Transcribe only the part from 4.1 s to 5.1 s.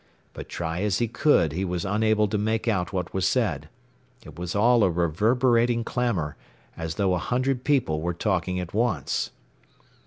It was all a